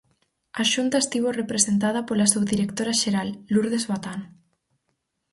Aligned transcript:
A 0.61 0.63
Xunta 0.71 0.97
estivo 1.03 1.29
representada 1.41 2.05
pola 2.07 2.31
subdirectora 2.33 2.93
xeral, 3.01 3.29
Lourdes 3.53 3.83
Batán. 3.91 4.19